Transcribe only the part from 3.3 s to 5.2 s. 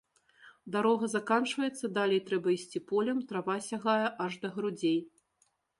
трава сягае аж да грудзей.